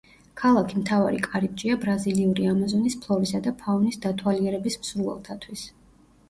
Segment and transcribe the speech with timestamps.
[0.41, 5.69] ქალაქი მთავარი კარიბჭეა ბრაზილიური ამაზონის ფლორისა და ფაუნის დათვალიერების მსურველთათვის.